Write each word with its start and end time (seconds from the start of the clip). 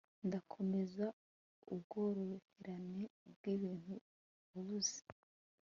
Ndakomeza 0.27 1.05
ubworoherane 1.73 3.03
bwibintu 3.33 3.93
wabuze 4.51 4.99